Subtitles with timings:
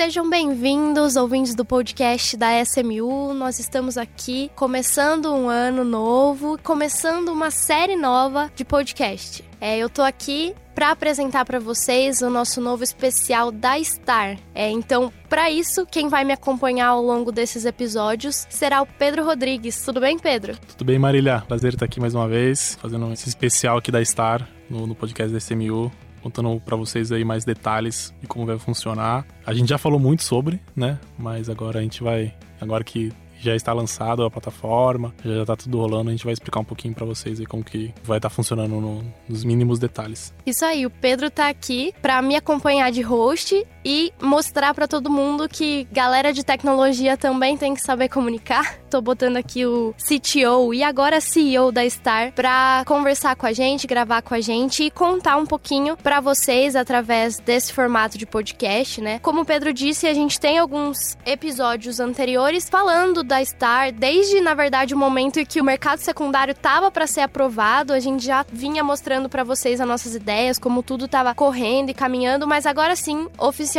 [0.00, 3.34] Sejam bem-vindos, ouvintes do podcast da SMU.
[3.34, 9.44] Nós estamos aqui começando um ano novo, começando uma série nova de podcast.
[9.60, 14.38] É, eu tô aqui para apresentar para vocês o nosso novo especial da Star.
[14.54, 19.22] É, então, para isso, quem vai me acompanhar ao longo desses episódios será o Pedro
[19.22, 19.84] Rodrigues.
[19.84, 20.56] Tudo bem, Pedro?
[20.78, 21.44] Tudo bem, Marília.
[21.46, 25.30] Prazer estar aqui mais uma vez, fazendo esse especial aqui da Star no, no podcast
[25.30, 29.26] da SMU contando para vocês aí mais detalhes de como vai funcionar.
[29.46, 30.98] A gente já falou muito sobre, né?
[31.18, 35.78] Mas agora a gente vai, agora que já está lançado a plataforma, já está tudo
[35.78, 38.34] rolando, a gente vai explicar um pouquinho para vocês aí como que vai estar tá
[38.34, 40.34] funcionando no, nos mínimos detalhes.
[40.44, 45.10] Isso aí, o Pedro tá aqui para me acompanhar de host e mostrar para todo
[45.10, 48.78] mundo que galera de tecnologia também tem que saber comunicar.
[48.90, 53.86] Tô botando aqui o CTO e agora CEO da Star para conversar com a gente,
[53.86, 59.00] gravar com a gente e contar um pouquinho para vocês através desse formato de podcast,
[59.00, 59.18] né?
[59.20, 64.54] Como o Pedro disse, a gente tem alguns episódios anteriores falando da Star, desde na
[64.54, 68.44] verdade o momento em que o mercado secundário tava para ser aprovado, a gente já
[68.52, 72.96] vinha mostrando para vocês as nossas ideias, como tudo tava correndo e caminhando, mas agora
[72.96, 73.69] sim, oficialmente,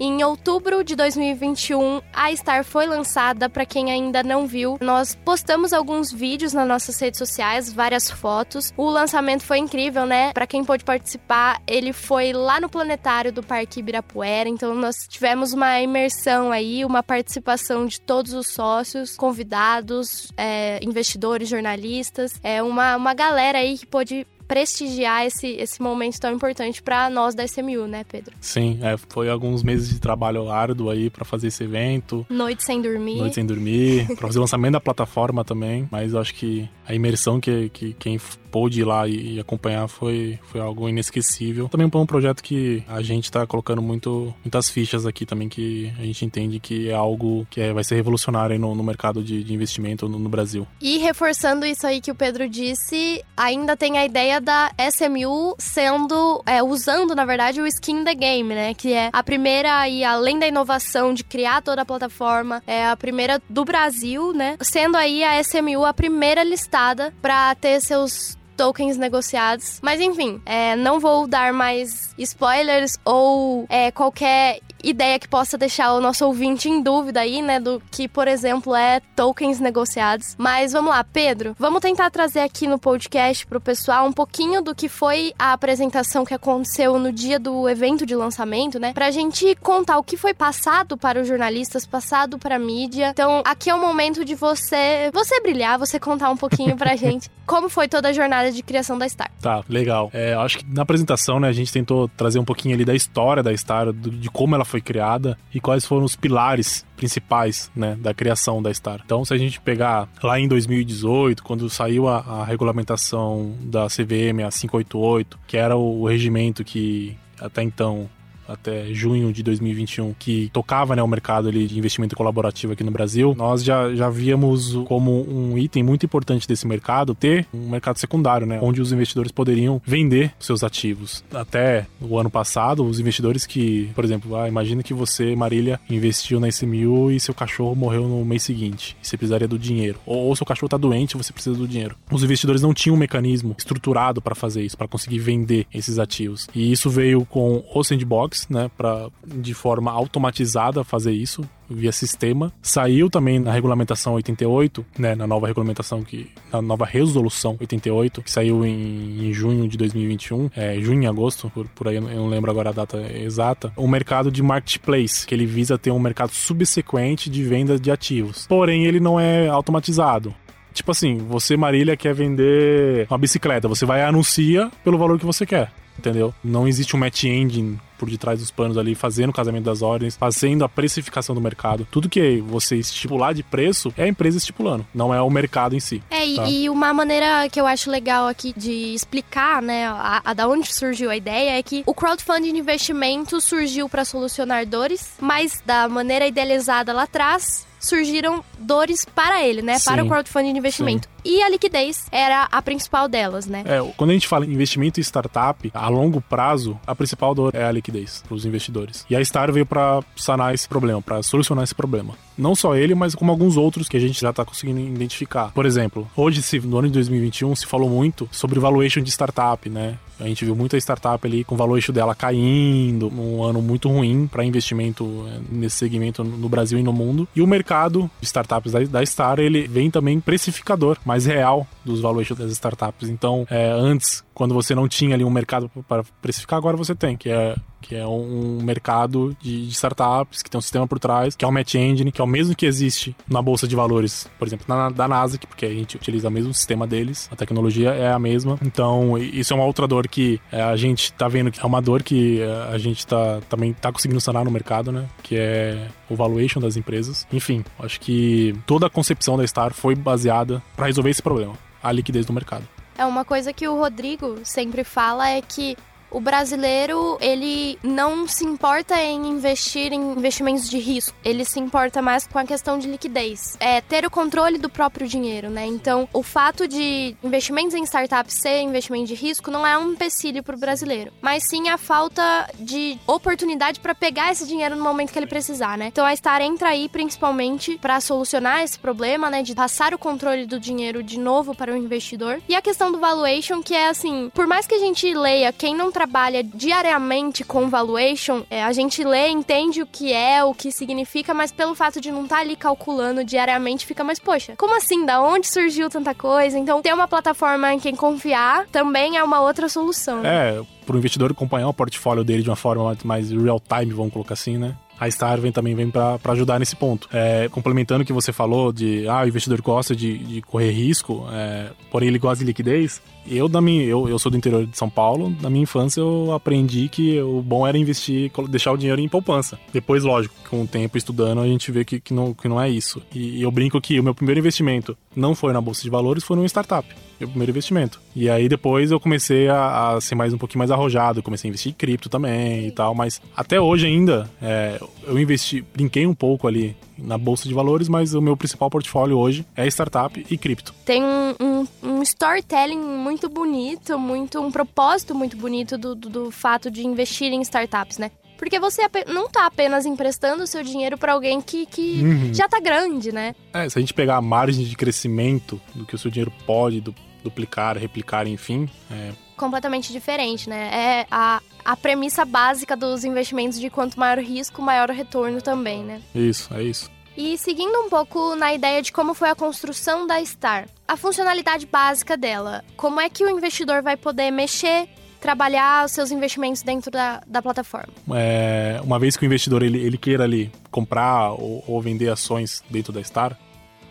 [0.00, 4.78] em outubro de 2021, a Star foi lançada para quem ainda não viu.
[4.80, 8.72] Nós postamos alguns vídeos nas nossas redes sociais, várias fotos.
[8.76, 10.32] O lançamento foi incrível, né?
[10.32, 15.52] Para quem pôde participar, ele foi lá no planetário do Parque Ibirapuera, então nós tivemos
[15.52, 22.62] uma imersão aí, uma participação de todos os sócios sócios, convidados, é, investidores, jornalistas, é
[22.62, 27.42] uma, uma galera aí que pôde prestigiar esse, esse momento tão importante para nós da
[27.42, 28.34] SMU, né, Pedro?
[28.38, 32.26] Sim, é, foi alguns meses de trabalho árduo aí para fazer esse evento.
[32.28, 33.16] Noite sem dormir.
[33.16, 36.94] Noite sem dormir, para fazer o lançamento da plataforma também, mas eu acho que a
[36.94, 38.18] imersão que, que quem
[38.50, 41.68] pôde ir lá e, acompanhar foi, foi algo inesquecível.
[41.70, 46.02] Também um projeto que a gente está colocando muito, muitas fichas aqui também, que a
[46.02, 49.54] gente entende que é algo que é, vai ser revolucionário no, no mercado de, de
[49.54, 50.66] investimento no, no, Brasil.
[50.80, 56.42] E reforçando isso aí que o Pedro disse, ainda tem a ideia da SMU sendo,
[56.44, 58.74] é, usando na verdade o skin the game, né?
[58.74, 62.96] Que é a primeira e além da inovação de criar toda a plataforma, é a
[62.96, 64.58] primeira do Brasil, né?
[64.60, 66.81] Sendo aí a SMU a primeira listada
[67.20, 69.80] para ter seus tokens negociados.
[69.82, 75.92] Mas enfim, é, não vou dar mais spoilers ou é, qualquer ideia que possa deixar
[75.92, 80.34] o nosso ouvinte em dúvida aí, né, do que, por exemplo, é tokens negociados.
[80.38, 84.74] Mas vamos lá, Pedro, vamos tentar trazer aqui no podcast pro pessoal um pouquinho do
[84.74, 89.54] que foi a apresentação que aconteceu no dia do evento de lançamento, né, pra gente
[89.56, 93.10] contar o que foi passado para os jornalistas, passado para a mídia.
[93.10, 97.30] Então, aqui é o momento de você, você brilhar, você contar um pouquinho pra gente
[97.46, 99.30] como foi toda a jornada de criação da Star.
[99.40, 100.10] Tá, legal.
[100.14, 103.42] É, acho que na apresentação, né, a gente tentou trazer um pouquinho ali da história
[103.42, 108.14] da Star, de como ela foi criada e quais foram os pilares principais, né, da
[108.14, 109.00] criação da Star.
[109.04, 114.44] Então, se a gente pegar lá em 2018, quando saiu a, a regulamentação da CVM,
[114.46, 118.08] a 588, que era o regimento que até então
[118.48, 122.90] até junho de 2021, que tocava né, o mercado ali, de investimento colaborativo aqui no
[122.90, 127.98] Brasil, nós já, já víamos como um item muito importante desse mercado ter um mercado
[127.98, 131.24] secundário, né, onde os investidores poderiam vender seus ativos.
[131.32, 136.40] Até o ano passado, os investidores que, por exemplo, ah, imagina que você, Marília, investiu
[136.40, 139.98] na SMU e seu cachorro morreu no mês seguinte, e você precisaria do dinheiro.
[140.04, 141.96] Ou, ou seu cachorro está doente você precisa do dinheiro.
[142.10, 146.48] Os investidores não tinham um mecanismo estruturado para fazer isso, para conseguir vender esses ativos.
[146.54, 152.52] E isso veio com o Sandbox, né, para de forma automatizada fazer isso via sistema.
[152.60, 158.30] Saiu também na regulamentação 88, né, na nova regulamentação que na nova resolução 88, que
[158.30, 162.50] saiu em, em junho de 2021, é, junho agosto, por, por aí eu não lembro
[162.50, 167.30] agora a data exata, o mercado de marketplace, que ele visa ter um mercado subsequente
[167.30, 168.46] de venda de ativos.
[168.46, 170.34] Porém, ele não é automatizado.
[170.72, 175.26] Tipo assim, você, Marília, quer vender uma bicicleta, você vai e anuncia pelo valor que
[175.26, 176.34] você quer entendeu?
[176.42, 180.16] Não existe um match engine por detrás dos panos ali, fazendo o casamento das ordens,
[180.16, 181.86] fazendo a precificação do mercado.
[181.88, 185.78] Tudo que você estipular de preço é a empresa estipulando, não é o mercado em
[185.78, 186.02] si.
[186.10, 186.48] É, tá?
[186.48, 190.74] e uma maneira que eu acho legal aqui de explicar, né, a, a da onde
[190.74, 195.88] surgiu a ideia é que o crowdfunding de investimento surgiu para solucionar dores, mas da
[195.88, 199.78] maneira idealizada lá atrás, surgiram dores para ele, né?
[199.78, 201.08] Sim, para o crowdfunding de investimento.
[201.08, 201.11] Sim.
[201.24, 203.62] E a liquidez era a principal delas, né?
[203.66, 207.54] É, quando a gente fala em investimento em startup, a longo prazo, a principal dor
[207.54, 209.06] é a liquidez para os investidores.
[209.08, 212.14] E a Star veio para sanar esse problema, para solucionar esse problema.
[212.36, 215.52] Não só ele, mas como alguns outros que a gente já está conseguindo identificar.
[215.52, 219.98] Por exemplo, hoje, no ano de 2021, se falou muito sobre valuation de startup, né?
[220.22, 224.28] A gente viu muita startup ali com o valuation dela caindo, um ano muito ruim
[224.30, 227.26] para investimento eh, nesse segmento no Brasil e no mundo.
[227.34, 232.38] E o mercado de startups da, Star, ele vem também precificador, mais real dos valuations
[232.38, 233.08] das startups.
[233.08, 237.16] Então, é, antes, quando você não tinha ali um mercado para precificar, agora você tem,
[237.16, 241.34] que é que é um mercado de, de, startups que tem um sistema por trás,
[241.34, 244.30] que é o Match Engine, que é o mesmo que existe na bolsa de valores,
[244.38, 247.90] por exemplo, na, da Nasdaq, porque a gente utiliza o mesmo sistema deles, a tecnologia
[247.90, 248.56] é a mesma.
[248.64, 251.82] Então, isso é uma outra dor que é, a gente tá vendo que é uma
[251.82, 255.08] dor que é, a gente tá também tá conseguindo sanar no mercado, né?
[255.20, 257.26] Que é o valuation das empresas.
[257.32, 261.90] Enfim, acho que toda a concepção da Star foi baseada para resolver esse problema, a
[261.92, 262.66] liquidez do mercado.
[262.96, 265.76] É uma coisa que o Rodrigo sempre fala é que
[266.12, 271.16] o brasileiro, ele não se importa em investir em investimentos de risco.
[271.24, 273.56] Ele se importa mais com a questão de liquidez.
[273.58, 275.66] É ter o controle do próprio dinheiro, né?
[275.66, 280.42] Então, o fato de investimentos em startups ser investimento de risco não é um empecilho
[280.42, 282.22] para o brasileiro, mas sim a falta
[282.58, 285.86] de oportunidade para pegar esse dinheiro no momento que ele precisar, né?
[285.86, 290.46] Então, a Star entra aí principalmente para solucionar esse problema, né, de passar o controle
[290.46, 292.40] do dinheiro de novo para o investidor.
[292.48, 295.74] E a questão do valuation, que é assim, por mais que a gente leia quem
[295.74, 300.72] não trabalha diariamente com valuation, é, a gente lê, entende o que é, o que
[300.72, 304.76] significa, mas pelo fato de não estar tá ali calculando diariamente, fica mais, poxa, como
[304.76, 305.06] assim?
[305.06, 306.58] Da onde surgiu tanta coisa?
[306.58, 310.22] Então, ter uma plataforma em quem confiar também é uma outra solução.
[310.22, 310.58] Né?
[310.58, 314.12] É, para o investidor acompanhar o portfólio dele de uma forma mais real time, vamos
[314.12, 314.74] colocar assim, né?
[314.98, 317.08] a Star vem, também vem para ajudar nesse ponto.
[317.12, 321.26] É, complementando o que você falou de ah, o investidor gosta de, de correr risco,
[321.32, 323.00] é, porém ele gosta de liquidez.
[323.26, 326.32] Eu, da minha, eu, eu sou do interior de São Paulo, na minha infância eu
[326.32, 329.58] aprendi que o bom era investir, deixar o dinheiro em poupança.
[329.72, 332.68] Depois, lógico, com o tempo estudando, a gente vê que, que, não, que não é
[332.68, 333.02] isso.
[333.14, 336.24] E, e eu brinco que o meu primeiro investimento não foi na Bolsa de Valores,
[336.24, 336.86] foi numa startup.
[337.18, 338.00] Meu primeiro investimento.
[338.16, 341.50] E aí depois eu comecei a, a ser mais um pouquinho mais arrojado, comecei a
[341.50, 346.14] investir em cripto também e tal, mas até hoje ainda é, eu investi, brinquei um
[346.14, 350.38] pouco ali na bolsa de valores, mas o meu principal portfólio hoje é startup e
[350.38, 350.74] cripto.
[350.84, 356.30] Tem um, um, um storytelling muito bonito, muito um propósito muito bonito do, do, do
[356.30, 358.10] fato de investir em startups, né?
[358.38, 362.34] Porque você não está apenas emprestando o seu dinheiro para alguém que, que uhum.
[362.34, 363.36] já está grande, né?
[363.52, 366.82] É, se a gente pegar a margem de crescimento do que o seu dinheiro pode
[367.22, 369.12] duplicar, replicar, enfim, é...
[369.42, 370.70] completamente diferente, né?
[370.72, 375.42] É a, a premissa básica dos investimentos de quanto maior o risco, maior o retorno
[375.42, 376.00] também, né?
[376.14, 376.88] Isso, é isso.
[377.16, 381.66] E seguindo um pouco na ideia de como foi a construção da Star, a funcionalidade
[381.66, 384.88] básica dela, como é que o investidor vai poder mexer,
[385.20, 387.92] trabalhar os seus investimentos dentro da, da plataforma?
[388.14, 392.62] É, uma vez que o investidor ele, ele queira ali comprar ou, ou, vender ações
[392.70, 393.36] dentro da Star,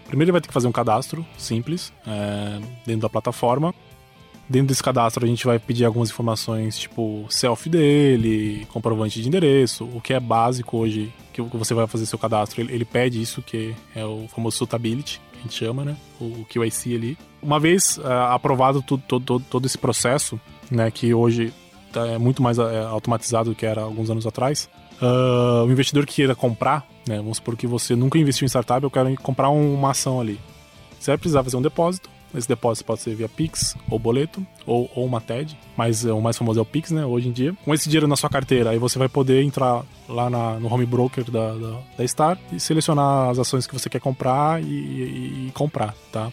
[0.08, 3.76] primeiro ele vai ter que fazer um cadastro simples é, dentro da plataforma
[4.52, 9.86] Dentro desse cadastro a gente vai pedir algumas informações, tipo selfie dele, comprovante de endereço,
[9.86, 12.60] o que é básico hoje que você vai fazer seu cadastro.
[12.60, 15.96] Ele, ele pede isso, que é o famoso suitability, que a gente chama, né?
[16.20, 17.18] O, o QIC ali.
[17.42, 20.38] Uma vez uh, aprovado tudo, todo, todo esse processo,
[20.70, 20.92] né?
[20.92, 21.54] Que hoje
[21.94, 24.70] tá, é muito mais uh, automatizado do que era alguns anos atrás.
[25.02, 27.16] Uh, o investidor que queira comprar, né?
[27.20, 30.38] Vamos supor que você nunca investiu em startup, eu quero comprar uma ação ali.
[31.00, 34.90] Você vai precisar fazer um depósito esse depósito pode ser via Pix ou boleto ou,
[34.96, 37.56] ou uma TED, mas é, o mais famoso é o Pix, né, hoje em dia.
[37.66, 40.86] Com esse dinheiro na sua carteira, aí você vai poder entrar lá na, no home
[40.86, 45.48] broker da, da, da, Star e selecionar as ações que você quer comprar e, e,
[45.48, 46.32] e comprar, tá?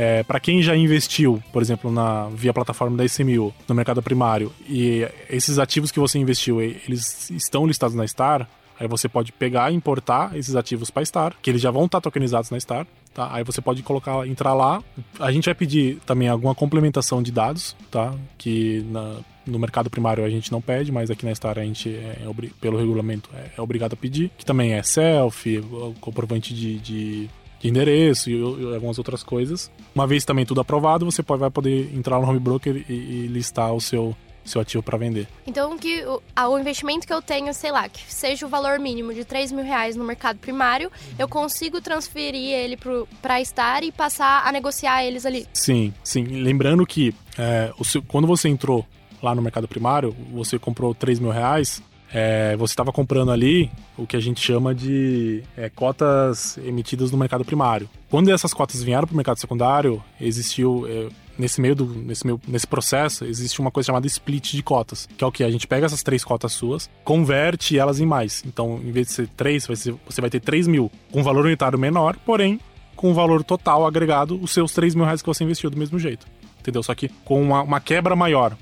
[0.00, 4.52] É, para quem já investiu, por exemplo, na via plataforma da SMU, no mercado primário,
[4.68, 9.70] e esses ativos que você investiu, eles estão listados na Star, aí você pode pegar
[9.70, 12.86] e importar esses ativos para Star, que eles já vão estar tokenizados na Star,
[13.18, 13.28] Tá?
[13.32, 14.80] Aí você pode colocar, entrar lá.
[15.18, 18.14] A gente vai pedir também alguma complementação de dados, tá?
[18.38, 21.88] Que na, no mercado primário a gente não pede, mas aqui na Star a gente,
[21.88, 24.30] é, é, pelo regulamento, é, é, obrigado a pedir.
[24.38, 25.60] Que também é selfie,
[26.00, 27.30] comprovante de, de
[27.60, 29.68] de endereço e, e, algumas outras coisas.
[29.92, 33.26] Uma vez também tudo aprovado, você pode, vai poder entrar no home broker e, e
[33.26, 34.14] listar o seu
[34.48, 35.28] seu ativo para vender.
[35.46, 39.12] Então, que o, o, investimento que eu tenho, sei lá, que seja o valor mínimo
[39.12, 42.78] de 3 mil reais no mercado primário, eu consigo transferir ele
[43.22, 45.46] para Star e passar a negociar eles ali.
[45.52, 46.24] Sim, sim.
[46.24, 48.86] Lembrando que é, seu, quando você entrou
[49.22, 54.06] lá no mercado primário, você comprou 3 mil reais, é, você estava comprando ali o
[54.06, 57.88] que a gente chama de é, cotas emitidas no mercado primário.
[58.10, 62.40] Quando essas cotas vieram para o mercado secundário, existiu é, nesse meio do nesse, meio,
[62.46, 65.66] nesse processo existe uma coisa chamada split de cotas, que é o que a gente
[65.66, 68.42] pega essas três cotas suas, converte elas em mais.
[68.44, 71.46] Então, em vez de ser três, vai ser, você vai ter 3 mil com valor
[71.46, 72.60] unitário menor, porém
[72.96, 75.98] com o valor total agregado, os seus 3 mil reais que você investiu do mesmo
[75.98, 76.26] jeito.
[76.58, 76.82] Entendeu?
[76.82, 78.56] Só que com uma, uma quebra maior.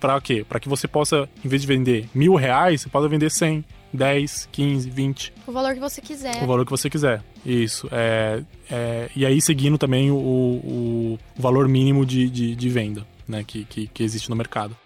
[0.00, 0.44] Para quê?
[0.48, 4.48] Para que você possa, em vez de vender mil reais, você possa vender 100, 10,
[4.50, 5.32] 15, 20.
[5.46, 6.42] O valor que você quiser.
[6.42, 7.22] O valor que você quiser.
[7.44, 7.88] Isso.
[7.90, 13.06] É, é, e aí seguindo também o, o, o valor mínimo de, de, de venda
[13.28, 14.76] né, que, que, que, existe no mercado.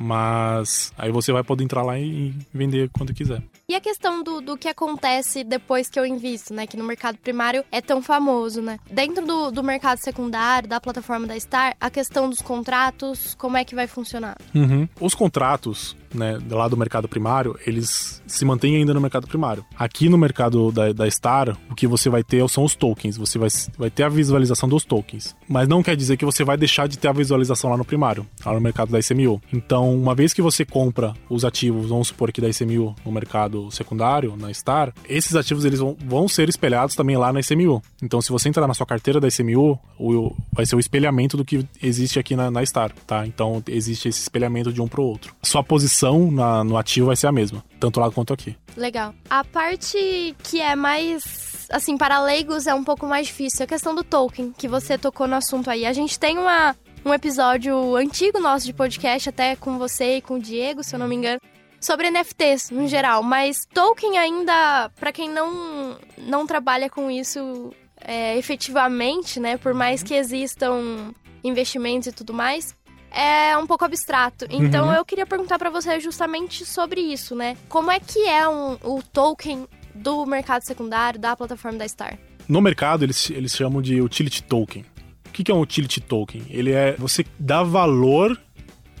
[0.00, 3.42] Mas aí você vai poder entrar lá e vender quando quiser.
[3.68, 6.68] E a questão do, do que acontece depois que eu invisto, né?
[6.68, 8.78] Que no mercado primário é tão famoso, né?
[8.88, 13.64] Dentro do, do mercado secundário, da plataforma da Star, a questão dos contratos, como é
[13.64, 14.36] que vai funcionar?
[14.54, 14.88] Uhum.
[15.00, 19.64] Os contratos, né, lá do mercado primário, eles se mantêm ainda no mercado primário.
[19.76, 23.16] Aqui no mercado da, da Star, o que você vai ter são os tokens.
[23.16, 25.34] Você vai, vai ter a visualização dos tokens.
[25.48, 28.26] Mas não quer dizer que você vai deixar de ter a visualização lá no primário,
[28.44, 29.40] lá no mercado da ICMU.
[29.52, 33.48] Então, uma vez que você compra os ativos, vamos supor aqui da ICMU no mercado
[33.48, 37.82] mercado secundário, na Star, esses ativos eles vão, vão ser espelhados também lá na ICMU.
[38.02, 41.44] Então, se você entrar na sua carteira da ICMU, o, vai ser o espelhamento do
[41.44, 43.26] que existe aqui na, na Star, tá?
[43.26, 45.34] Então, existe esse espelhamento de um para o outro.
[45.42, 45.97] Sua posição
[46.30, 48.56] na, no ativo vai ser a mesma, tanto lá quanto aqui.
[48.76, 49.14] Legal.
[49.28, 53.64] A parte que é mais assim, para leigos é um pouco mais difícil.
[53.64, 55.84] A questão do token, que você tocou no assunto aí.
[55.84, 56.74] A gente tem uma,
[57.04, 60.98] um episódio antigo nosso de podcast, até com você e com o Diego, se eu
[60.98, 61.40] não me engano,
[61.80, 68.36] sobre NFTs no geral, mas Tolkien ainda, para quem não, não trabalha com isso é,
[68.36, 71.14] efetivamente, né, por mais que existam
[71.44, 72.74] investimentos e tudo mais,
[73.10, 74.46] é um pouco abstrato.
[74.50, 74.94] Então uhum.
[74.94, 77.56] eu queria perguntar para você justamente sobre isso, né?
[77.68, 82.18] Como é que é um, o token do mercado secundário da plataforma da Star?
[82.48, 84.84] No mercado eles, eles chamam de utility token.
[85.26, 86.42] O que é um utility token?
[86.48, 88.38] Ele é você dá valor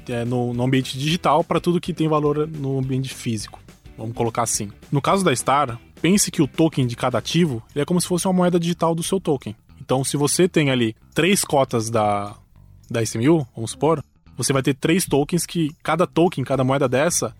[0.08, 3.60] é, no, no ambiente digital para tudo que tem valor no ambiente físico.
[3.96, 4.70] Vamos colocar assim.
[4.92, 8.26] No caso da Star, pense que o token de cada ativo é como se fosse
[8.26, 9.56] uma moeda digital do seu token.
[9.80, 12.36] Então, se você tem ali três cotas da,
[12.90, 14.02] da ICMU, vamos supor,
[14.36, 17.34] você vai ter três tokens que cada token, cada moeda dessa,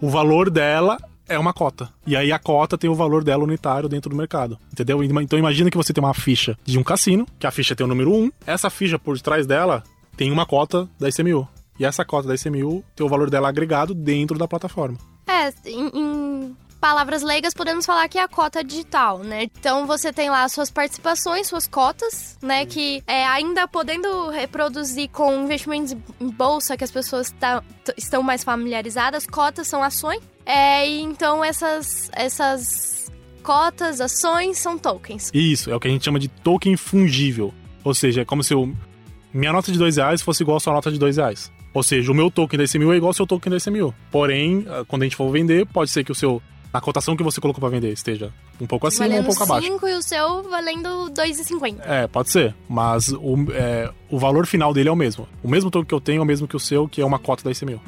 [0.00, 1.90] o valor dela é uma cota.
[2.06, 4.58] E aí a cota tem o valor dela unitário dentro do mercado.
[4.72, 5.02] Entendeu?
[5.02, 7.88] Então imagina que você tem uma ficha de um cassino, que a ficha tem o
[7.88, 9.82] número 1, essa ficha por trás dela
[10.16, 11.48] tem uma cota da ICMU.
[11.78, 14.98] E essa cota da ICMU tem o valor dela agregado dentro da plataforma.
[15.26, 19.44] É, em, em palavras leigas, podemos falar que é a cota digital, né?
[19.44, 22.66] Então você tem lá suas participações, suas cotas, né?
[22.66, 27.64] Que é, ainda podendo reproduzir com investimentos em bolsa que as pessoas tá,
[27.96, 30.20] estão mais familiarizadas, cotas são ações.
[30.44, 33.10] É, e então essas, essas
[33.42, 35.30] cotas, ações são tokens.
[35.32, 37.54] Isso, é o que a gente chama de token fungível.
[37.82, 38.70] Ou seja, é como se eu,
[39.32, 41.50] minha nota de dois reais fosse igual a sua nota de dois reais.
[41.72, 43.94] Ou seja, o meu token da ICMU é igual ao seu token da ICMU.
[44.10, 46.42] Porém, ah, quando a gente for vender, pode ser que o seu
[46.74, 49.42] a cotação que você colocou para vender esteja um pouco acima valendo ou um pouco
[49.44, 49.68] abaixo.
[49.68, 51.78] 5 e o seu valendo 2,50.
[51.84, 52.52] É, pode ser.
[52.68, 55.28] Mas o, é, o valor final dele é o mesmo.
[55.40, 57.20] O mesmo token que eu tenho é o mesmo que o seu, que é uma
[57.20, 57.80] cota da ICMU.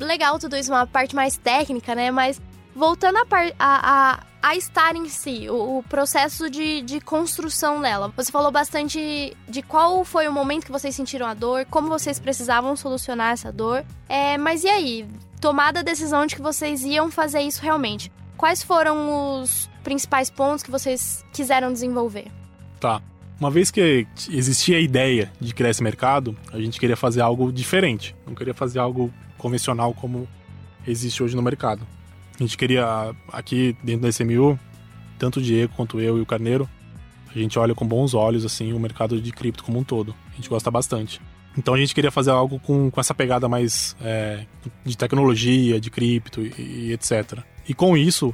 [0.00, 2.10] Legal tudo isso, uma parte mais técnica, né?
[2.10, 2.40] Mas
[2.74, 7.80] voltando a, par, a, a, a estar em si, o, o, processo de, de construção
[7.80, 8.12] dela.
[8.16, 12.18] Você falou bastante de qual foi o momento que vocês sentiram a dor, como vocês
[12.18, 13.84] precisavam solucionar essa dor.
[14.08, 15.06] É, mas e aí?
[15.40, 18.10] Tomada a decisão de que vocês iam fazer isso realmente.
[18.36, 22.26] Quais foram os principais pontos que vocês quiseram desenvolver?
[22.80, 23.02] Tá.
[23.40, 27.52] Uma vez que existia a ideia de criar esse mercado, a gente queria fazer algo
[27.52, 28.14] diferente.
[28.26, 30.28] Não queria fazer algo convencional como
[30.86, 31.86] existe hoje no mercado.
[32.38, 34.58] A gente queria, aqui dentro da SMU,
[35.18, 36.68] tanto o Diego quanto eu e o Carneiro,
[37.34, 40.14] a gente olha com bons olhos assim o mercado de cripto como um todo.
[40.32, 41.20] A gente gosta bastante.
[41.56, 44.46] Então a gente queria fazer algo com, com essa pegada mais é,
[44.84, 47.40] de tecnologia, de cripto e, e, etc.
[47.68, 48.32] E com isso,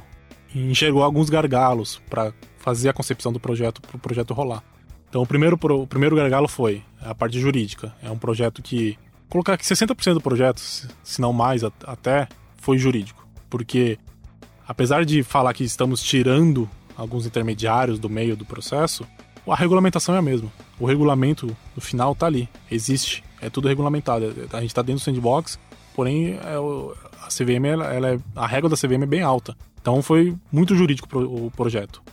[0.53, 4.63] enxergou alguns gargalos para fazer a concepção do projeto para o projeto rolar.
[5.09, 7.95] Então o primeiro, o primeiro gargalo foi a parte jurídica.
[8.03, 8.97] É um projeto que.
[9.27, 13.24] Colocar que 60% do projeto, se não mais até, foi jurídico
[13.55, 13.97] porque
[14.67, 19.07] apesar de falar que estamos tirando alguns intermediários do meio do processo,
[19.47, 20.51] a regulamentação é a mesma.
[20.77, 24.25] O regulamento no final está ali, existe, é tudo regulamentado.
[24.51, 25.57] A gente está dentro do sandbox,
[25.95, 26.57] porém é
[27.21, 29.55] a CVM, ela, é, a regra da CVM é bem alta.
[29.79, 32.03] Então foi muito jurídico o projeto.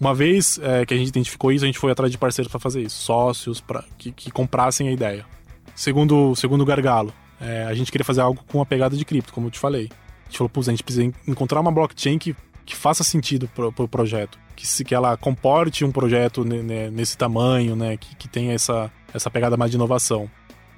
[0.00, 2.58] Uma vez é, que a gente identificou isso, a gente foi atrás de parceiros para
[2.58, 3.62] fazer isso, sócios
[3.98, 5.26] que, que comprassem a ideia.
[5.74, 9.48] segundo, segundo gargalo, é, a gente queria fazer algo com a pegada de cripto, como
[9.48, 9.90] eu te falei.
[10.30, 13.88] Gente falou, pô, a gente precisa encontrar uma blockchain que, que faça sentido pro, pro
[13.88, 14.38] projeto.
[14.54, 17.96] Que, se, que ela comporte um projeto nesse tamanho, né?
[17.96, 20.30] Que, que tenha essa, essa pegada mais de inovação.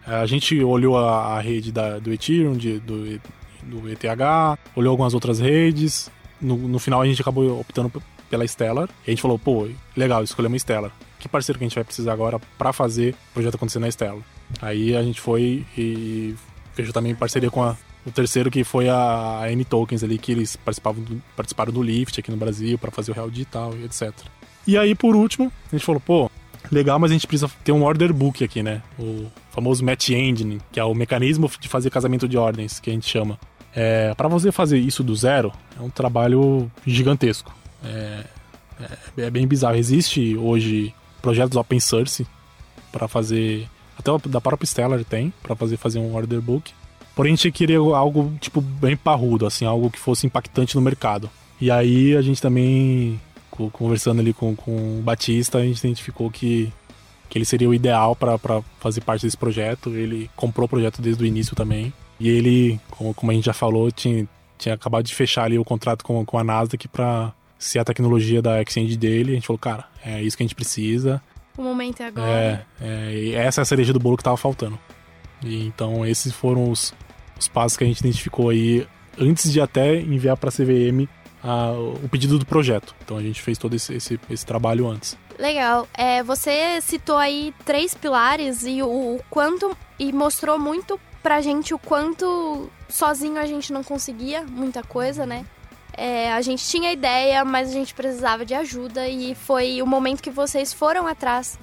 [0.06, 3.20] É, a gente olhou a, a rede da, do Ethereum, de, do,
[3.62, 4.04] do ETH,
[4.74, 6.10] olhou algumas outras redes.
[6.40, 7.92] No, no final a gente acabou optando
[8.30, 8.88] pela Stellar.
[9.06, 10.90] E a gente falou, pô, legal, escolhemos Stellar.
[11.18, 14.22] Que parceiro que a gente vai precisar agora para fazer o projeto acontecer na Stellar?
[14.60, 16.34] Aí a gente foi e
[16.72, 20.56] fechou também parceria com a, o terceiro que foi a N Tokens ali, que eles
[20.56, 24.12] participavam do, participaram do Lift aqui no Brasil para fazer o Real Digital e etc.
[24.66, 26.30] E aí, por último, a gente falou, pô,
[26.70, 28.82] legal, mas a gente precisa ter um order book aqui, né?
[28.98, 32.92] O famoso match engine, que é o mecanismo de fazer casamento de ordens, que a
[32.92, 33.38] gente chama.
[33.74, 37.54] É, para você fazer isso do zero, é um trabalho gigantesco.
[37.84, 38.24] É,
[39.16, 39.76] é, é bem bizarro.
[39.76, 42.26] Existe hoje projetos open source
[42.90, 43.68] para fazer.
[43.98, 46.72] Até da própria Stellar tem, para fazer, fazer um order book.
[47.14, 51.28] Porém, a gente queria algo, tipo, bem parrudo, assim, algo que fosse impactante no mercado.
[51.60, 53.20] E aí a gente também,
[53.72, 56.72] conversando ali com, com o Batista, a gente identificou que,
[57.28, 58.38] que ele seria o ideal para
[58.80, 59.90] fazer parte desse projeto.
[59.90, 61.92] Ele comprou o projeto desde o início também.
[62.18, 64.26] E ele, como, como a gente já falou, tinha,
[64.58, 68.40] tinha acabado de fechar ali o contrato com, com a Nasdaq para ser a tecnologia
[68.40, 69.32] da exchange dele.
[69.32, 71.22] A gente falou, cara, é isso que a gente precisa.
[71.56, 72.30] O momento é agora.
[72.30, 74.78] É, é e essa é a cereja do bolo que tava faltando.
[75.44, 76.94] E então esses foram os,
[77.38, 78.86] os passos que a gente identificou aí
[79.18, 81.08] antes de até enviar para a CVM
[82.02, 82.94] o pedido do projeto.
[83.04, 85.16] Então a gente fez todo esse, esse, esse trabalho antes.
[85.38, 85.88] Legal.
[85.94, 91.72] É, você citou aí três pilares e o, o quanto e mostrou muito pra gente
[91.72, 95.44] o quanto sozinho a gente não conseguia muita coisa, né?
[95.94, 100.22] É, a gente tinha ideia, mas a gente precisava de ajuda e foi o momento
[100.22, 101.58] que vocês foram atrás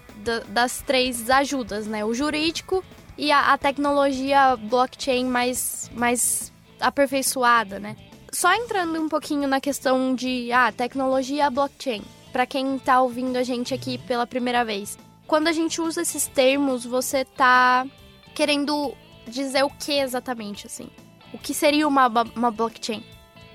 [0.50, 2.06] das três ajudas, né?
[2.06, 2.84] O jurídico
[3.20, 7.98] e a, a, tecnologia blockchain mais, mais aperfeiçoada, né?
[8.32, 13.44] Só entrando um pouquinho na questão de ah, tecnologia blockchain, para quem tá ouvindo a
[13.44, 14.98] gente aqui pela primeira vez.
[15.28, 17.86] Quando a gente usa esses termos, você tá
[18.34, 18.94] querendo
[19.28, 20.88] dizer o que exatamente, assim?
[21.34, 23.04] O que seria uma, uma blockchain?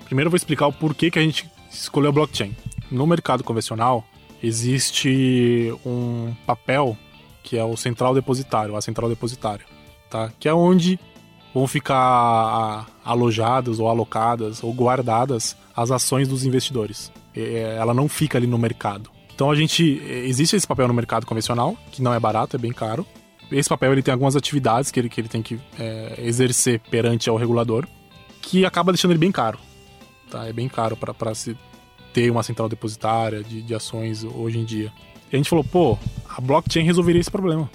[0.05, 2.55] Primeiro eu vou explicar o porquê que a gente escolheu blockchain.
[2.91, 4.05] No mercado convencional,
[4.43, 6.95] existe um papel
[7.45, 9.63] que é o central depositário, a central depositária,
[10.09, 10.31] tá?
[10.39, 10.99] Que é onde
[11.53, 17.11] vão ficar alojadas ou alocadas ou guardadas as ações dos investidores.
[17.33, 19.11] Ela não fica ali no mercado.
[19.33, 22.73] Então a gente existe esse papel no mercado convencional, que não é barato, é bem
[22.73, 23.05] caro.
[23.51, 27.29] Esse papel ele tem algumas atividades que ele, que ele tem que é, exercer perante
[27.29, 27.87] ao regulador,
[28.41, 29.59] que acaba deixando ele bem caro.
[30.31, 30.47] Tá?
[30.47, 31.55] É bem caro para se
[32.11, 34.91] ter uma central depositária de, de ações hoje em dia.
[35.31, 35.97] E a gente falou, pô,
[36.29, 37.69] a blockchain resolveria esse problema.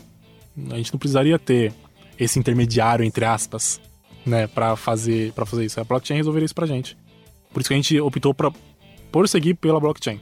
[0.70, 1.72] A gente não precisaria ter
[2.18, 3.80] esse intermediário, entre aspas,
[4.24, 5.80] né, para fazer, pra fazer isso.
[5.80, 6.96] A blockchain resolveria isso pra gente.
[7.52, 8.52] Por isso que a gente optou pra,
[9.10, 10.20] por seguir pela blockchain,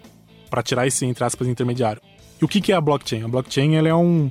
[0.48, 2.00] para tirar esse, entre aspas, intermediário.
[2.40, 3.24] E o que, que é a blockchain?
[3.24, 4.30] A blockchain ela é um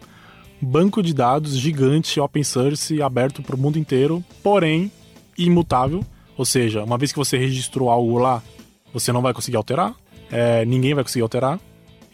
[0.62, 4.92] banco de dados gigante, open source, aberto para o mundo inteiro, porém
[5.38, 6.04] imutável.
[6.38, 8.42] Ou seja, uma vez que você registrou algo lá,
[8.94, 9.94] você não vai conseguir alterar,
[10.32, 11.60] é, ninguém vai conseguir alterar.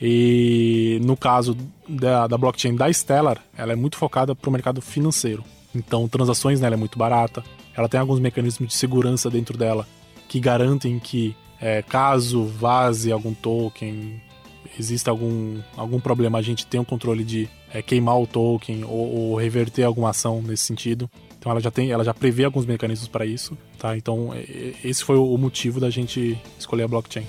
[0.05, 1.55] E no caso
[1.87, 5.45] da, da blockchain da Stellar, ela é muito focada para o mercado financeiro.
[5.73, 7.41] Então, transações nela é muito barata.
[7.73, 9.87] Ela tem alguns mecanismos de segurança dentro dela
[10.27, 14.21] que garantem que, é, caso vaze algum token,
[14.77, 19.15] exista algum, algum problema, a gente tem o controle de é, queimar o token ou,
[19.15, 21.09] ou, reverter alguma ação nesse sentido.
[21.39, 23.95] Então ela já tem, ela já prevê alguns mecanismos para isso, tá?
[23.95, 27.25] Então é, esse foi o motivo da gente escolher a blockchain.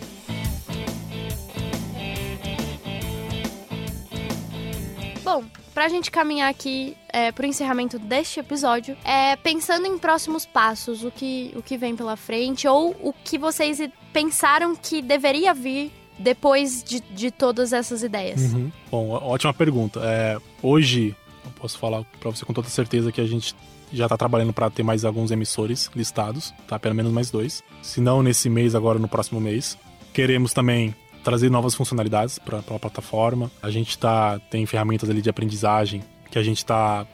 [5.24, 9.98] Bom, para a gente caminhar aqui é, para o encerramento deste episódio, é, pensando em
[9.98, 13.80] próximos passos, o que, o que vem pela frente, ou o que vocês
[14.12, 18.52] pensaram que deveria vir depois de, de todas essas ideias?
[18.52, 18.70] Uhum.
[18.90, 20.00] Bom, ótima pergunta.
[20.04, 23.56] É, hoje, eu posso falar para você com toda certeza que a gente
[23.90, 26.78] já está trabalhando para ter mais alguns emissores listados, tá?
[26.78, 27.62] Pelo menos mais dois.
[27.80, 29.78] Se não nesse mês, agora no próximo mês.
[30.12, 33.50] Queremos também trazer novas funcionalidades para a plataforma.
[33.62, 37.06] A gente tá, tem ferramentas ali de aprendizagem que a gente está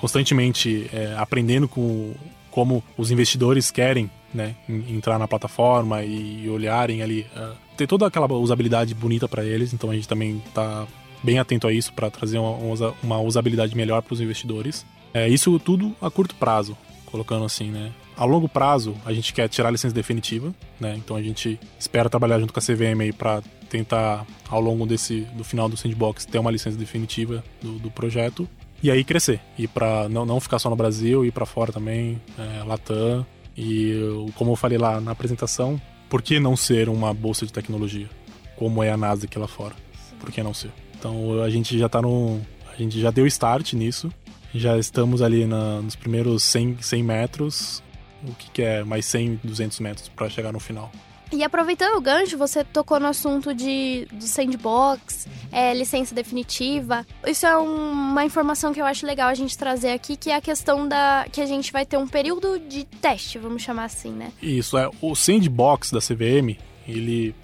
[0.00, 2.14] constantemente é, aprendendo com
[2.50, 8.26] como os investidores querem né, entrar na plataforma e olharem ali, uh, ter toda aquela
[8.32, 9.72] usabilidade bonita para eles.
[9.72, 10.86] Então a gente também está
[11.22, 14.84] bem atento a isso para trazer uma, uma, usabilidade melhor para os investidores.
[15.12, 16.76] É, isso tudo a curto prazo,
[17.06, 17.92] colocando assim, né?
[18.18, 20.96] A longo prazo, a gente quer tirar a licença definitiva, né?
[20.96, 25.20] Então a gente espera trabalhar junto com a CVM aí para tentar, ao longo desse
[25.36, 28.48] do final do sandbox, ter uma licença definitiva do, do projeto.
[28.82, 29.40] e aí crescer.
[29.56, 33.24] E para não, não ficar só no Brasil, ir para fora também, é, Latam.
[33.56, 33.94] E
[34.34, 38.08] como eu falei lá na apresentação, por que não ser uma bolsa de tecnologia?
[38.56, 39.76] Como é a Nasdaq lá fora?
[40.18, 40.72] Por que não ser?
[40.98, 42.40] Então a gente já tá no.
[42.72, 44.12] A gente já deu start nisso.
[44.52, 47.82] Já estamos ali na, nos primeiros 100, 100 metros.
[48.26, 50.90] O que, que é mais 100, 200 metros para chegar no final.
[51.30, 57.06] E aproveitando o gancho, você tocou no assunto de, de sandbox, é, licença definitiva.
[57.26, 60.36] Isso é um, uma informação que eu acho legal a gente trazer aqui, que é
[60.36, 64.10] a questão da que a gente vai ter um período de teste, vamos chamar assim,
[64.10, 64.32] né?
[64.42, 64.88] Isso, é.
[65.02, 67.34] O sandbox da CVM, ele,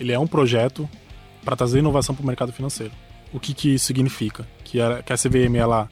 [0.00, 0.88] ele é um projeto
[1.44, 2.92] para trazer inovação para o mercado financeiro.
[3.30, 4.48] O que, que isso significa?
[4.64, 5.90] Que a, que a CVM, ela,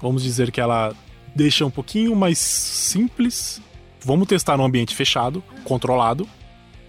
[0.00, 0.94] vamos dizer que ela
[1.40, 3.62] deixa um pouquinho mais simples.
[4.04, 6.28] Vamos testar num ambiente fechado, controlado,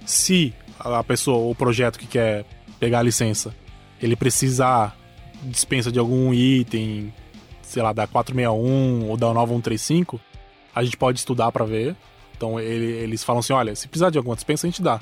[0.06, 2.44] se a pessoa, o projeto que quer
[2.78, 3.56] pegar a licença,
[4.02, 4.98] ele precisar
[5.44, 7.14] dispensa de algum item,
[7.62, 10.20] sei lá, da 461 ou da 9135,
[10.76, 11.96] a gente pode estudar para ver.
[12.36, 15.00] Então ele, eles falam assim, olha, se precisar de alguma dispensa a gente dá.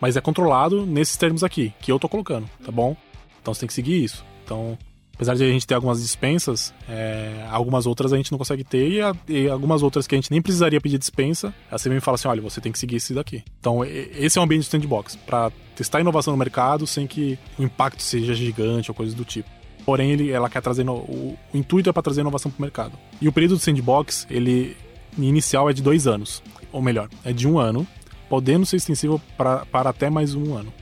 [0.00, 2.96] Mas é controlado nesses termos aqui, que eu tô colocando, tá bom?
[3.40, 4.24] Então você tem que seguir isso.
[4.44, 4.76] Então
[5.18, 8.88] apesar de a gente ter algumas dispensas, é, algumas outras a gente não consegue ter
[8.88, 12.14] e, a, e, algumas outras que a gente nem precisaria pedir dispensa, a CVM fala
[12.14, 13.42] assim, olha, você tem que seguir esse daqui.
[13.58, 17.64] Então esse é um ambiente de sandbox, para testar inovação no mercado sem que o
[17.64, 19.50] impacto seja gigante ou coisas do tipo.
[19.84, 22.62] Porém, ele, ela quer trazer, no, o, o intuito é para trazer inovação para o
[22.62, 22.92] mercado.
[23.20, 24.76] E o período do sandbox, ele
[25.18, 27.84] inicial é de dois anos, ou melhor, é de um ano,
[28.28, 30.72] podendo ser extensível pra, para até mais um ano.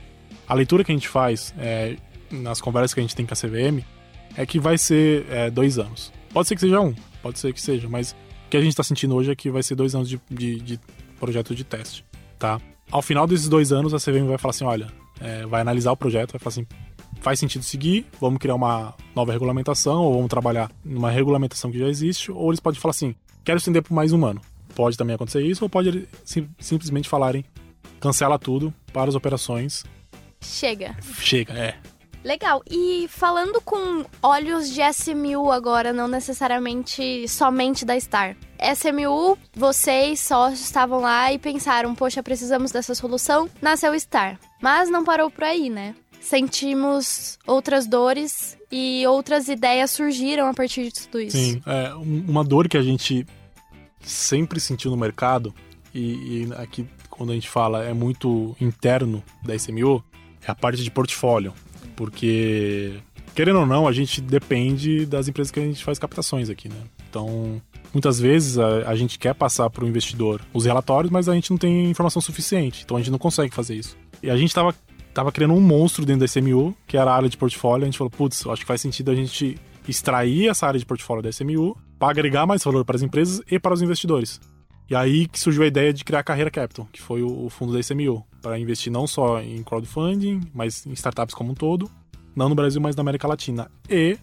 [0.47, 1.95] A leitura que a gente faz é,
[2.29, 3.83] nas conversas que a gente tem com a CVM
[4.37, 6.13] é que vai ser é, dois anos.
[6.31, 8.83] Pode ser que seja um, pode ser que seja, mas o que a gente está
[8.83, 10.79] sentindo hoje é que vai ser dois anos de, de, de,
[11.19, 12.05] projeto de teste,
[12.37, 12.61] tá?
[12.91, 14.87] Ao final desses dois anos, a CVM vai falar assim, olha,
[15.19, 16.67] é, vai analisar o projeto, vai falar assim,
[17.19, 21.87] faz sentido seguir, vamos criar uma nova regulamentação, ou vamos trabalhar numa regulamentação que já
[21.87, 24.39] existe, ou eles podem falar assim, quero estender por mais um ano.
[24.75, 27.43] Pode também acontecer isso, ou pode sim, simplesmente falarem,
[27.99, 29.83] cancela tudo, para as operações.
[30.39, 30.95] Chega.
[31.19, 31.75] Chega, é.
[32.23, 32.61] Legal.
[32.69, 38.35] E falando com olhos de SMU agora, não necessariamente somente da Star.
[38.75, 44.39] SMU, vocês só estavam lá e pensaram, poxa, precisamos dessa solução, nasceu Star.
[44.61, 45.95] Mas não parou por aí, né?
[46.19, 51.37] Sentimos outras dores e outras ideias surgiram a partir de tudo isso.
[51.37, 53.25] Sim, é, uma dor que a gente
[54.01, 55.53] sempre sentiu no mercado,
[55.93, 60.03] e, e aqui quando a gente fala é muito interno da SMU,
[60.45, 61.53] é a parte de portfólio
[61.97, 62.93] porque
[63.35, 66.75] querendo ou não, a gente depende das empresas que a gente faz captações aqui, né?
[67.09, 67.61] Então,
[67.93, 71.51] muitas vezes a, a gente quer passar para o investidor os relatórios, mas a gente
[71.51, 73.97] não tem informação suficiente, então a gente não consegue fazer isso.
[74.23, 74.73] E a gente estava
[75.13, 77.97] tava criando um monstro dentro da SMU, que era a área de portfólio, a gente
[77.97, 81.75] falou, putz, acho que faz sentido a gente extrair essa área de portfólio da SMU
[81.97, 84.39] para agregar mais valor para as empresas e para os investidores.
[84.89, 87.73] E aí que surgiu a ideia de criar a Carreira Capital, que foi o fundo
[87.73, 91.91] da SMU, para investir não só em crowdfunding, mas em startups como um todo,
[92.35, 94.17] não no Brasil, mas na América Latina e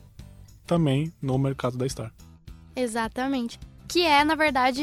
[0.66, 2.12] também no mercado da Star.
[2.74, 3.58] Exatamente.
[3.86, 4.82] Que é, na verdade,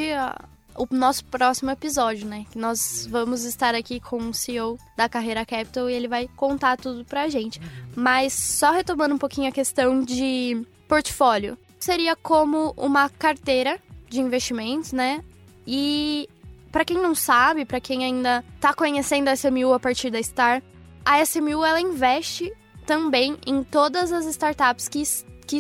[0.76, 2.46] o nosso próximo episódio, né?
[2.56, 7.04] Nós vamos estar aqui com o CEO da Carreira Capital e ele vai contar tudo
[7.04, 7.60] pra gente.
[7.96, 11.58] Mas só retomando um pouquinho a questão de portfólio.
[11.80, 15.24] Seria como uma carteira de investimentos, né?
[15.66, 16.28] E
[16.72, 20.64] para quem não sabe, para quem ainda tá conhecendo a SMU a partir da Star,
[21.04, 22.52] a SMU ela investe
[22.86, 25.04] também em todas as startups que,
[25.46, 25.60] que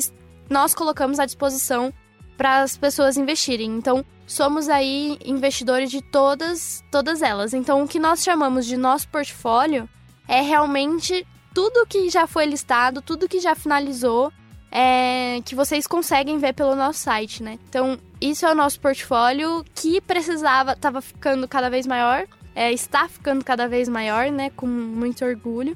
[0.49, 1.93] nós colocamos à disposição
[2.37, 3.69] para as pessoas investirem.
[3.69, 7.53] Então, somos aí investidores de todas, todas elas.
[7.53, 9.87] Então, o que nós chamamos de nosso portfólio
[10.27, 14.31] é realmente tudo que já foi listado, tudo que já finalizou
[14.71, 17.59] é, que vocês conseguem ver pelo nosso site, né?
[17.67, 23.07] Então, isso é o nosso portfólio que precisava, estava ficando cada vez maior, é, está
[23.09, 24.49] ficando cada vez maior, né?
[24.51, 25.75] Com muito orgulho.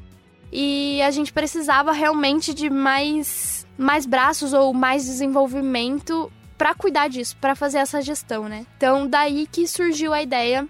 [0.52, 7.36] E a gente precisava realmente de mais, mais braços ou mais desenvolvimento para cuidar disso,
[7.42, 8.66] para fazer essa gestão, né?
[8.78, 10.66] Então, daí que surgiu a ideia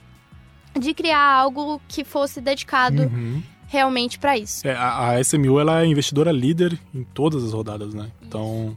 [0.78, 3.44] de criar algo que fosse dedicado uhum
[3.76, 4.66] realmente para isso.
[4.68, 8.10] É, a, a, SMU ela é investidora líder em todas as rodadas, né?
[8.26, 8.76] Então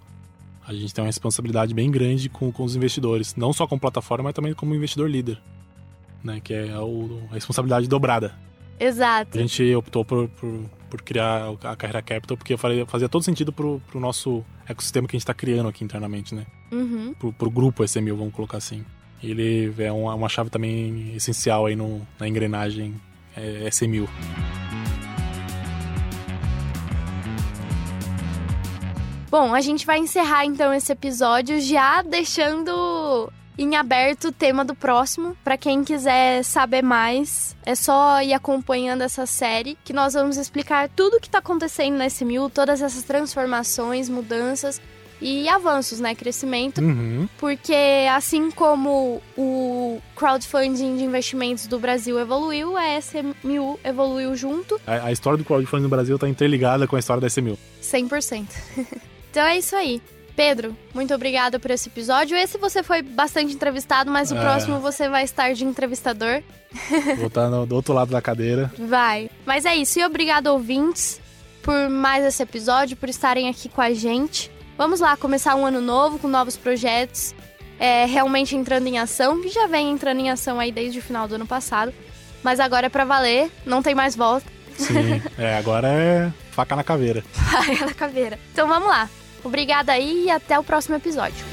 [0.67, 4.25] a gente tem uma responsabilidade bem grande com, com os investidores, não só como plataforma,
[4.25, 5.41] mas também como investidor líder,
[6.23, 6.41] né?
[6.43, 6.81] Que é a,
[7.31, 8.35] a responsabilidade dobrada.
[8.81, 9.39] Exato.
[9.39, 13.81] A gente optou por, por, por criar a Carreira Capital porque fazia, todo sentido pro,
[13.91, 16.47] pro nosso ecossistema que a gente está criando aqui internamente, né?
[16.71, 17.15] Uhum.
[17.15, 18.85] Pro, pro grupo SMU, vamos colocar assim.
[19.23, 22.95] Ele é uma, uma chave também essencial aí no, na engrenagem
[23.37, 24.09] é, SMU.
[29.31, 34.75] Bom, a gente vai encerrar então esse episódio já deixando em aberto o tema do
[34.75, 35.37] próximo.
[35.45, 40.88] Para quem quiser saber mais, é só ir acompanhando essa série que nós vamos explicar
[40.88, 44.81] tudo o que tá acontecendo na SMU, todas essas transformações, mudanças
[45.21, 46.14] e avanços, né?
[46.14, 46.81] Crescimento.
[46.81, 47.29] Uhum.
[47.37, 47.75] Porque
[48.11, 54.81] assim como o crowdfunding de investimentos do Brasil evoluiu, a SMU evoluiu junto.
[54.87, 57.59] A, a história do crowdfunding no Brasil tá interligada com a história da SMU.
[57.83, 58.47] 100%.
[59.31, 60.01] então é isso aí.
[60.37, 62.37] Pedro, muito obrigada por esse episódio.
[62.37, 64.41] Esse você foi bastante entrevistado, mas o É.
[64.41, 66.43] próximo você vai estar de entrevistador.
[67.17, 68.73] Vou estar no- do outro lado da cadeira.
[68.79, 69.29] Vai.
[69.45, 69.99] Mas é isso.
[69.99, 71.21] E obrigado, ouvintes,
[71.61, 74.49] por mais esse episódio, por estarem aqui com a gente.
[74.77, 77.35] Vamos lá, começar um ano novo com novos projetos,
[77.81, 81.27] é, realmente entrando em ação, que já vem entrando em ação aí desde o final
[81.27, 81.93] do ano passado.
[82.45, 84.47] Mas agora é pra valer, não tem mais volta.
[84.77, 85.21] Sim.
[85.37, 87.23] é, agora é faca na caveira.
[87.33, 88.38] Vai, a caveira.
[88.53, 89.09] Então vamos lá.
[89.44, 91.47] Obrigada aí e até o próximo episódio.